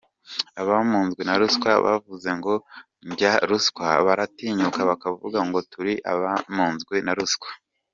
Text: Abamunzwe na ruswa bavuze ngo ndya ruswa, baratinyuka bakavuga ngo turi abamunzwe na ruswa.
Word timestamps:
Abamunzwe 0.61 1.21
na 1.23 1.35
ruswa 1.41 1.71
bavuze 1.85 2.29
ngo 2.37 2.53
ndya 3.09 3.33
ruswa, 3.49 3.87
baratinyuka 4.05 4.79
bakavuga 4.89 5.39
ngo 5.47 5.59
turi 5.71 5.93
abamunzwe 6.11 6.95
na 7.07 7.13
ruswa. 7.19 7.49